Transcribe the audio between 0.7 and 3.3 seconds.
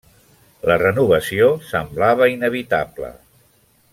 renovació semblava inevitable.